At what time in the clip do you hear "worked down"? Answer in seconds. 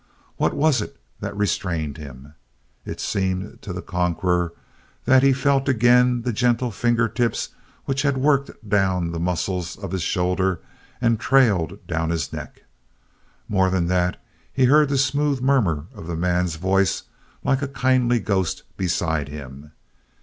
8.17-9.11